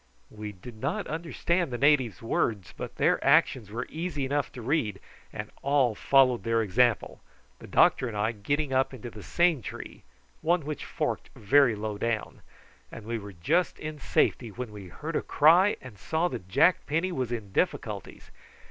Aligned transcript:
We 0.31 0.51
did 0.53 0.77
not 0.77 1.05
understand 1.05 1.69
the 1.71 1.77
natives' 1.77 2.23
words, 2.23 2.73
but 2.75 2.95
their 2.95 3.23
actions 3.23 3.69
were 3.69 3.85
easy 3.87 4.25
enough 4.25 4.51
to 4.53 4.61
read, 4.63 4.99
and 5.31 5.51
all 5.61 5.93
followed 5.93 6.41
their 6.41 6.63
example, 6.63 7.21
the 7.59 7.67
doctor 7.67 8.07
and 8.07 8.17
I 8.17 8.31
getting 8.31 8.73
up 8.73 8.95
into 8.95 9.11
the 9.11 9.21
same 9.21 9.61
tree, 9.61 10.01
one 10.41 10.65
which 10.65 10.85
forked 10.85 11.29
very 11.35 11.75
low 11.75 11.99
down, 11.99 12.41
and 12.91 13.05
we 13.05 13.19
were 13.19 13.33
just 13.33 13.77
in 13.77 13.99
safety 13.99 14.49
when 14.49 14.71
we 14.71 14.87
heard 14.87 15.15
a 15.15 15.21
cry, 15.21 15.77
and 15.81 15.99
saw 15.99 16.27
that 16.29 16.49
Jack 16.49 16.87
Penny 16.87 17.11
was 17.11 17.31
in 17.31 17.51
difficulties. 17.51 18.31